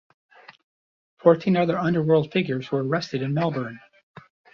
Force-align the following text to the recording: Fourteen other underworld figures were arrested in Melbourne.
Fourteen 1.19 1.55
other 1.55 1.77
underworld 1.77 2.31
figures 2.31 2.71
were 2.71 2.83
arrested 2.83 3.21
in 3.21 3.35
Melbourne. 3.35 3.79